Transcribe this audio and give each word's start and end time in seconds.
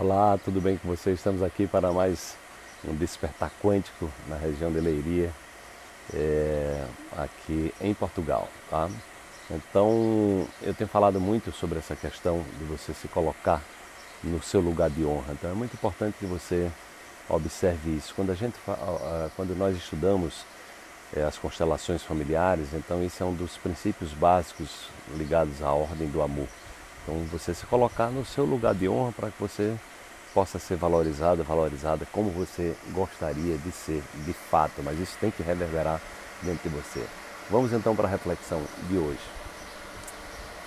Olá, 0.00 0.38
tudo 0.42 0.62
bem 0.62 0.78
com 0.78 0.88
vocês? 0.88 1.18
Estamos 1.18 1.42
aqui 1.42 1.66
para 1.66 1.92
mais 1.92 2.34
um 2.82 2.94
despertar 2.94 3.52
quântico 3.62 4.10
na 4.28 4.36
região 4.36 4.72
de 4.72 4.80
Leiria, 4.80 5.30
é, 6.14 6.86
aqui 7.18 7.70
em 7.82 7.92
Portugal, 7.92 8.48
tá? 8.70 8.88
Então, 9.50 10.48
eu 10.62 10.72
tenho 10.72 10.88
falado 10.88 11.20
muito 11.20 11.52
sobre 11.52 11.78
essa 11.78 11.94
questão 11.94 12.42
de 12.58 12.64
você 12.64 12.94
se 12.94 13.08
colocar 13.08 13.60
no 14.24 14.42
seu 14.42 14.62
lugar 14.62 14.88
de 14.88 15.04
honra. 15.04 15.34
Então, 15.34 15.50
é 15.50 15.54
muito 15.54 15.74
importante 15.74 16.16
que 16.18 16.24
você 16.24 16.70
observe 17.28 17.94
isso. 17.94 18.14
Quando 18.14 18.32
a 18.32 18.34
gente, 18.34 18.54
quando 19.36 19.54
nós 19.54 19.76
estudamos 19.76 20.46
é, 21.14 21.24
as 21.24 21.36
constelações 21.36 22.02
familiares, 22.02 22.72
então 22.72 23.04
isso 23.04 23.22
é 23.22 23.26
um 23.26 23.34
dos 23.34 23.58
princípios 23.58 24.14
básicos 24.14 24.88
ligados 25.14 25.60
à 25.60 25.70
ordem 25.72 26.08
do 26.08 26.22
amor. 26.22 26.48
Então 27.02 27.16
você 27.30 27.54
se 27.54 27.66
colocar 27.66 28.08
no 28.08 28.24
seu 28.24 28.46
lugar 28.46 28.74
de 28.74 28.88
honra 28.88 29.12
para 29.12 29.30
que 29.30 29.38
você 29.38 29.76
possa 30.34 30.58
ser 30.58 30.76
valorizada, 30.76 31.42
valorizada 31.42 32.06
como 32.12 32.30
você 32.30 32.74
gostaria 32.92 33.58
de 33.58 33.72
ser 33.72 34.02
de 34.14 34.32
fato, 34.32 34.82
mas 34.82 34.98
isso 34.98 35.16
tem 35.20 35.30
que 35.30 35.42
reverberar 35.42 36.00
dentro 36.42 36.68
de 36.68 36.76
você. 36.76 37.04
Vamos 37.50 37.72
então 37.72 37.96
para 37.96 38.06
a 38.06 38.10
reflexão 38.10 38.62
de 38.88 38.96
hoje. 38.96 39.40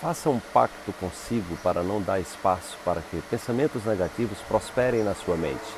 Faça 0.00 0.30
um 0.30 0.38
pacto 0.38 0.92
consigo 1.00 1.56
para 1.56 1.82
não 1.82 2.00
dar 2.00 2.20
espaço 2.20 2.78
para 2.84 3.00
que 3.00 3.20
pensamentos 3.22 3.84
negativos 3.84 4.38
prosperem 4.46 5.02
na 5.02 5.14
sua 5.14 5.36
mente. 5.36 5.74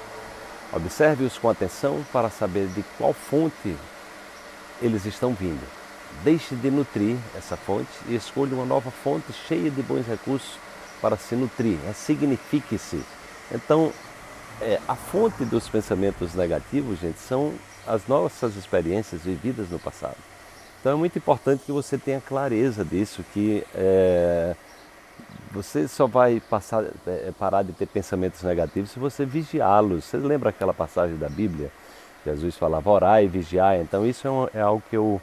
Observe-os 0.72 1.38
com 1.38 1.48
atenção 1.48 2.04
para 2.12 2.28
saber 2.28 2.68
de 2.68 2.84
qual 2.98 3.14
fonte 3.14 3.74
eles 4.82 5.06
estão 5.06 5.32
vindo. 5.32 5.66
Deixe 6.22 6.54
de 6.54 6.70
nutrir 6.70 7.16
essa 7.36 7.56
fonte 7.56 7.88
e 8.08 8.14
escolha 8.14 8.54
uma 8.54 8.66
nova 8.66 8.90
fonte 8.90 9.32
cheia 9.32 9.70
de 9.70 9.82
bons 9.82 10.06
recursos 10.06 10.58
para 11.00 11.16
se 11.16 11.34
nutrir. 11.34 11.78
Signifique-se. 11.94 13.02
Então, 13.52 13.92
é, 14.60 14.78
a 14.86 14.94
fonte 14.94 15.44
dos 15.44 15.68
pensamentos 15.68 16.34
negativos, 16.34 17.00
gente, 17.00 17.18
são 17.18 17.54
as 17.86 18.06
nossas 18.06 18.56
experiências 18.56 19.22
vividas 19.22 19.70
no 19.70 19.78
passado. 19.78 20.16
Então 20.80 20.92
é 20.92 20.94
muito 20.94 21.18
importante 21.18 21.64
que 21.64 21.72
você 21.72 21.98
tenha 21.98 22.20
clareza 22.20 22.84
disso, 22.84 23.24
que 23.34 23.64
é, 23.74 24.54
você 25.50 25.86
só 25.88 26.06
vai 26.06 26.40
passar, 26.40 26.84
é, 27.06 27.32
parar 27.38 27.62
de 27.62 27.72
ter 27.72 27.86
pensamentos 27.86 28.42
negativos 28.42 28.90
se 28.90 28.98
você 28.98 29.26
vigiá-los. 29.26 30.04
Você 30.04 30.16
lembra 30.16 30.50
aquela 30.50 30.72
passagem 30.72 31.16
da 31.16 31.28
Bíblia? 31.28 31.70
Jesus 32.24 32.56
falava 32.56 32.88
orar 32.90 33.22
e 33.22 33.28
vigiar. 33.28 33.76
Então 33.76 34.06
isso 34.06 34.26
é, 34.26 34.30
um, 34.30 34.48
é 34.54 34.60
algo 34.60 34.82
que 34.88 34.96
eu 34.96 35.20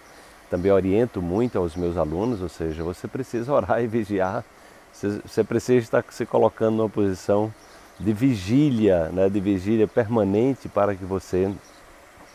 também 0.50 0.72
oriento 0.72 1.22
muito 1.22 1.58
aos 1.58 1.76
meus 1.76 1.98
alunos, 1.98 2.42
ou 2.42 2.50
seja, 2.50 2.84
você 2.84 3.08
precisa 3.08 3.52
orar 3.52 3.84
e 3.84 3.88
vigiar, 3.88 4.46
você, 4.94 5.20
você 5.26 5.44
precisa 5.44 5.80
estar 5.80 6.06
se 6.10 6.26
colocando 6.26 6.78
numa 6.78 6.90
posição 6.90 7.54
de 8.00 8.14
vigília, 8.14 9.10
né, 9.10 9.30
de 9.30 9.40
vigília 9.40 9.88
permanente 9.88 10.70
para 10.70 10.96
que 10.96 11.04
você 11.04 11.52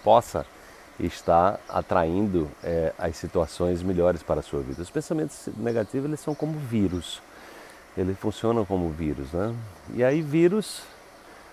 possa 0.03 0.45
estar 0.99 1.59
atraindo 1.69 2.51
é, 2.63 2.93
as 2.99 3.17
situações 3.17 3.83
melhores 3.83 4.23
para 4.23 4.41
a 4.41 4.43
sua 4.43 4.61
vida. 4.61 4.83
Os 4.83 4.91
pensamentos 4.91 5.49
negativos 5.57 6.07
eles 6.07 6.21
são 6.21 6.35
como 6.35 6.59
vírus, 6.59 7.23
eles 7.97 8.19
funcionam 8.19 8.65
como 8.65 8.91
vírus, 8.91 9.33
né? 9.33 9.55
E 9.95 10.03
aí 10.05 10.21
vírus, 10.23 10.83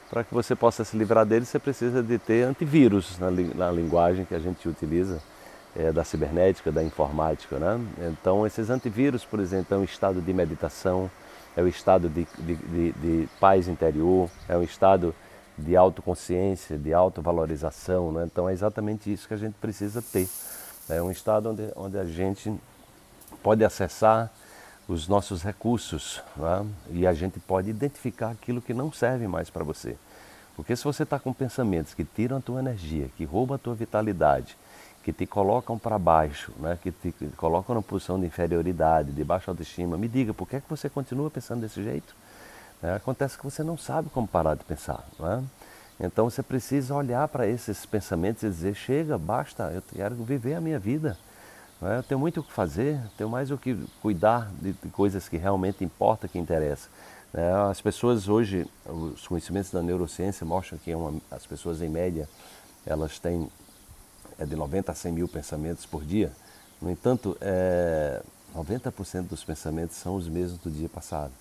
para 0.10 0.24
que 0.24 0.34
você 0.34 0.56
possa 0.56 0.84
se 0.84 0.98
livrar 0.98 1.26
deles, 1.26 1.48
você 1.48 1.60
precisa 1.60 2.02
de 2.02 2.18
ter 2.18 2.44
antivírus 2.44 3.18
na, 3.20 3.30
na 3.32 3.72
linguagem 3.72 4.26
que 4.26 4.36
a 4.36 4.40
gente 4.40 4.68
utiliza 4.68 5.22
é, 5.76 5.92
da 5.92 6.04
cibernética, 6.04 6.72
da 6.72 6.84
informática. 6.84 7.58
Né? 7.58 7.80
Então, 8.08 8.46
esses 8.46 8.70
antivírus, 8.70 9.24
por 9.24 9.40
exemplo, 9.40 9.76
é 9.76 9.80
um 9.80 9.84
estado 9.84 10.22
de 10.22 10.34
meditação, 10.34 11.10
é 11.56 11.62
um 11.62 11.68
estado 11.68 12.10
de, 12.10 12.28
de, 12.38 12.56
de, 12.56 12.92
de 12.94 13.30
paz 13.40 13.68
interior, 13.68 14.30
é 14.48 14.56
um 14.56 14.64
estado 14.64 15.14
de 15.58 15.76
autoconsciência, 15.76 16.78
de 16.78 16.94
autovalorização. 16.94 18.12
Né? 18.12 18.24
Então, 18.26 18.48
é 18.50 18.54
exatamente 18.54 19.12
isso 19.12 19.28
que 19.28 19.34
a 19.34 19.38
gente 19.38 19.56
precisa 19.56 20.02
ter. 20.02 20.28
É 20.90 21.02
um 21.02 21.12
estado 21.12 21.50
onde, 21.50 21.72
onde 21.76 21.98
a 21.98 22.06
gente 22.06 22.54
pode 23.44 23.64
acessar 23.64 24.32
os 24.88 25.08
nossos 25.08 25.44
recursos 25.44 26.22
né? 26.36 26.66
e 26.92 27.06
a 27.06 27.14
gente 27.14 27.40
pode 27.40 27.70
identificar 27.70 28.32
aquilo 28.32 28.62
que 28.62 28.74
não 28.74 28.92
serve 28.92 29.28
mais 29.28 29.50
para 29.50 29.64
você. 29.64 29.96
Porque 30.56 30.76
se 30.76 30.84
você 30.84 31.04
está 31.04 31.20
com 31.20 31.32
pensamentos 31.32 31.94
que 31.94 32.04
tiram 32.04 32.38
a 32.38 32.42
tua 32.42 32.60
energia, 32.60 33.10
que 33.16 33.24
roubam 33.24 33.56
a 33.56 33.60
tua 33.60 33.76
vitalidade, 33.76 34.58
que 35.04 35.14
te 35.14 35.26
colocam 35.26 35.78
para 35.78 35.98
baixo, 35.98 36.52
né? 36.60 36.78
que 36.82 36.92
te 36.92 37.14
colocam 37.38 37.76
na 37.76 37.82
posição 37.82 38.20
de 38.20 38.26
inferioridade, 38.26 39.12
de 39.12 39.24
baixa 39.24 39.50
autoestima, 39.50 39.98
me 39.98 40.08
diga, 40.08 40.34
por 40.34 40.48
que, 40.48 40.58
é 40.58 40.60
que 40.60 40.70
você 40.70 40.90
continua 40.90 41.30
pensando 41.30 41.62
desse 41.62 41.84
jeito? 41.84 42.16
É, 42.82 42.94
acontece 42.96 43.38
que 43.38 43.44
você 43.44 43.64
não 43.64 43.78
sabe 43.78 44.10
como 44.10 44.28
parar 44.28 44.56
de 44.56 44.64
pensar. 44.64 45.06
Né? 45.20 45.44
Então 46.00 46.30
você 46.30 46.42
precisa 46.42 46.96
olhar 46.96 47.28
para 47.28 47.48
esses 47.48 47.86
pensamentos 47.86 48.44
e 48.44 48.50
dizer, 48.50 48.74
chega, 48.74 49.18
basta, 49.18 49.72
eu 49.74 49.82
quero 49.82 50.16
viver 50.16 50.56
a 50.56 50.62
minha 50.62 50.80
vida. 50.80 51.18
Né? 51.82 51.98
Eu 51.98 52.04
tenho 52.04 52.20
muito 52.20 52.40
o 52.42 52.44
que 52.44 52.52
fazer, 52.52 53.00
tenho 53.18 53.30
mais 53.30 53.52
o 53.52 53.58
que 53.58 53.78
cuidar 54.02 54.52
de, 54.62 54.74
de 54.74 54.90
coisas 54.90 55.28
que 55.28 55.38
realmente 55.38 55.84
importam, 55.84 56.30
que 56.30 56.40
interessam. 56.40 56.90
Né? 57.34 57.52
As 57.70 57.82
pessoas 57.82 58.28
hoje, 58.28 58.68
os 58.86 59.28
conhecimentos 59.28 59.72
da 59.72 59.82
neurociência 59.82 60.46
mostram 60.46 60.78
que 60.78 60.94
uma, 60.94 61.20
as 61.32 61.46
pessoas 61.46 61.82
em 61.82 61.90
média, 61.90 62.28
elas 62.86 63.20
têm 63.20 63.50
é 64.40 64.46
de 64.46 64.56
90 64.56 64.92
a 64.92 64.96
100 64.96 65.12
mil 65.12 65.28
pensamentos 65.28 65.86
por 65.86 66.04
dia. 66.04 66.32
No 66.82 66.90
entanto, 66.90 67.38
é, 67.42 68.22
90% 68.56 69.28
dos 69.28 69.44
pensamentos 69.44 69.98
são 69.98 70.16
os 70.16 70.28
mesmos 70.28 70.60
do 70.60 70.72
dia 70.72 70.90
passado. 70.90 71.32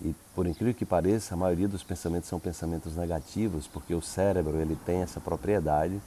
E 0.00 0.14
por 0.34 0.46
incrível 0.46 0.74
que 0.74 0.84
pareça, 0.84 1.34
a 1.34 1.36
maioria 1.36 1.68
dos 1.68 1.82
pensamentos 1.82 2.28
são 2.28 2.38
pensamentos 2.38 2.96
negativos, 2.96 3.66
porque 3.66 3.94
o 3.94 4.02
cérebro 4.02 4.58
ele 4.58 4.76
tem 4.86 5.02
essa 5.02 5.20
propriedade 5.20 6.00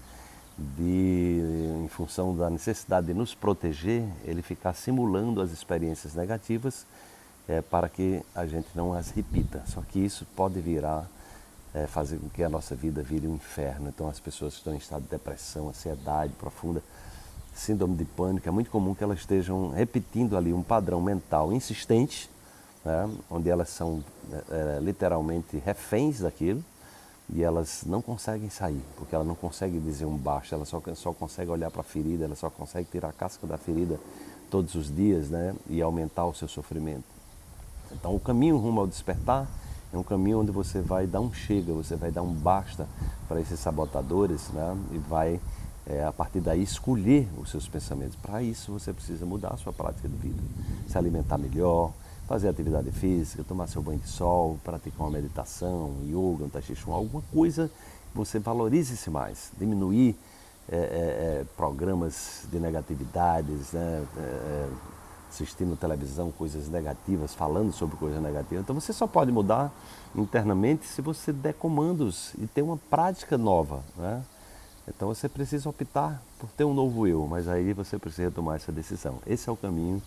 de, 0.58 1.42
em 1.84 1.88
função 1.90 2.36
da 2.36 2.50
necessidade 2.50 3.08
de 3.08 3.14
nos 3.14 3.34
proteger, 3.34 4.04
ele 4.24 4.42
ficar 4.42 4.74
simulando 4.74 5.42
as 5.42 5.52
experiências 5.52 6.14
negativas 6.14 6.86
é, 7.48 7.62
para 7.62 7.90
que 7.90 8.22
a 8.34 8.46
gente 8.46 8.68
não 8.74 8.94
as 8.94 9.10
repita. 9.12 9.64
Só 9.68 9.82
que 9.82 10.00
isso 10.00 10.26
pode 10.36 10.60
virar 10.60 11.08
é, 11.76 11.86
fazer 11.86 12.18
com 12.18 12.30
que 12.30 12.42
a 12.42 12.48
nossa 12.48 12.74
vida 12.74 13.04
vire 13.04 13.28
um 13.28 13.36
inferno. 13.36 13.90
Então, 13.90 14.08
as 14.08 14.20
pessoas 14.20 14.54
que 14.54 14.60
estão 14.60 14.74
em 14.74 14.78
estado 14.78 15.04
de 15.04 15.10
depressão, 15.10 15.68
ansiedade 15.68 16.32
profunda, 16.34 16.82
síndrome 17.54 17.96
de 17.98 18.06
pânico, 18.06 18.48
é 18.48 18.52
muito 18.52 18.72
comum 18.72 18.96
que 18.96 19.04
elas 19.04 19.20
estejam 19.20 19.72
repetindo 19.72 20.38
ali 20.38 20.54
um 20.54 20.64
padrão 20.64 21.02
mental 21.02 21.52
insistente, 21.52 22.30
né, 22.84 23.10
onde 23.30 23.50
elas 23.50 23.70
são 23.70 24.04
é, 24.50 24.80
literalmente 24.82 25.58
reféns 25.58 26.20
daquilo 26.20 26.64
e 27.30 27.44
elas 27.44 27.84
não 27.86 28.02
conseguem 28.02 28.50
sair, 28.50 28.82
porque 28.96 29.16
ela 29.16 29.24
não 29.24 29.36
consegue 29.36 29.80
dizer 29.80 30.06
um 30.06 30.16
baixo, 30.16 30.54
ela 30.54 30.64
só, 30.64 30.82
só 30.94 31.12
consegue 31.12 31.50
olhar 31.50 31.72
para 31.72 31.82
a 31.82 31.84
ferida, 31.84 32.26
ela 32.26 32.36
só 32.36 32.50
consegue 32.50 32.88
tirar 32.90 33.10
a 33.10 33.14
casca 33.14 33.48
da 33.48 33.58
ferida 33.58 34.00
todos 34.50 34.76
os 34.76 34.96
dias 34.96 35.30
né, 35.30 35.56
e 35.68 35.82
aumentar 35.82 36.26
o 36.26 36.34
seu 36.34 36.48
sofrimento. 36.48 37.04
Então, 37.92 38.16
o 38.16 38.20
caminho 38.20 38.58
rumo 38.58 38.82
ao 38.82 38.88
despertar 38.88 39.48
é 39.96 40.00
um 40.00 40.04
caminho 40.04 40.40
onde 40.40 40.52
você 40.52 40.82
vai 40.82 41.08
dar 41.08 41.22
um 41.22 41.32
chega, 41.34 41.72
você 41.74 41.96
vai 41.96 42.12
dar 42.12 42.22
um 42.22 42.34
basta 42.34 42.88
para 43.28 43.40
esses 43.40 43.60
sabotadores 43.60 44.50
né? 44.50 44.78
e 44.92 44.98
vai, 44.98 45.40
é, 45.88 46.04
a 46.04 46.12
partir 46.12 46.42
daí, 46.42 46.62
escolher 46.62 47.28
os 47.38 47.50
seus 47.50 47.68
pensamentos. 47.68 48.16
Para 48.16 48.44
isso, 48.44 48.74
você 48.74 48.92
precisa 48.92 49.26
mudar 49.26 49.54
a 49.54 49.58
sua 49.58 49.72
prática 49.72 50.08
de 50.08 50.16
vida, 50.18 50.42
se 50.88 50.98
alimentar 50.98 51.38
melhor, 51.38 51.94
fazer 52.28 52.50
atividade 52.50 52.92
física, 52.92 53.44
tomar 53.44 53.68
seu 53.68 53.82
banho 53.82 54.00
de 54.00 54.10
sol, 54.10 54.60
praticar 54.64 55.02
uma 55.02 55.12
meditação, 55.12 55.92
um 55.92 56.04
yoga, 56.04 56.46
um 56.46 56.50
tai 56.50 56.62
chi 56.62 56.76
chuan, 56.76 56.96
alguma 56.96 57.24
coisa 57.32 57.70
que 58.12 58.18
você 58.18 58.40
valorize-se 58.40 59.10
mais, 59.10 59.52
diminuir 59.58 60.16
é, 60.68 60.76
é, 60.76 60.80
é 60.80 61.46
programas 61.56 62.48
de 62.52 62.60
negatividades, 62.60 63.72
né? 63.72 64.04
Assistindo 65.30 65.76
televisão 65.76 66.32
coisas 66.32 66.70
negativas, 66.70 67.34
falando 67.34 67.74
sobre 67.74 67.98
coisas 67.98 68.22
negativas. 68.22 68.64
Então 68.64 68.74
você 68.74 68.94
só 68.94 69.06
pode 69.06 69.32
mudar 69.32 69.72
internamente 70.16 70.86
se 70.86 71.02
você 71.02 71.34
der 71.34 71.54
comandos 71.54 72.34
e 72.38 72.48
ter 72.48 72.62
uma 72.62 72.78
prática 72.78 73.38
nova. 73.38 73.84
Né? 73.98 74.24
Então 74.88 75.08
você 75.08 75.28
precisa 75.28 75.68
optar 75.70 76.22
por 76.40 76.50
ter 76.50 76.64
um 76.64 76.74
novo 76.74 77.08
eu, 77.08 77.26
mas 77.28 77.48
aí 77.48 77.74
você 77.74 77.98
precisa 77.98 78.32
tomar 78.32 78.56
essa 78.56 78.72
decisão. 78.72 79.20
Esse 79.26 79.50
é 79.50 79.52
o 79.52 79.58
caminho 79.58 80.02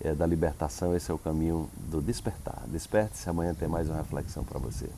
é, 0.00 0.14
da 0.14 0.26
libertação, 0.26 0.94
esse 0.96 1.10
é 1.10 1.14
o 1.14 1.18
caminho 1.18 1.68
do 1.76 2.00
despertar. 2.00 2.62
Desperte-se, 2.66 3.28
amanhã 3.28 3.54
tem 3.54 3.68
mais 3.68 3.88
uma 3.88 3.98
reflexão 3.98 4.44
para 4.44 4.58
você. 4.58 4.88